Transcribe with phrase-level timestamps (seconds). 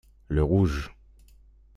[0.29, 0.91] Le rouge.